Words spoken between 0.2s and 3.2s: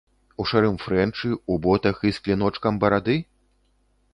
У шэрым фрэнчы, у ботах і з кліночкам барады?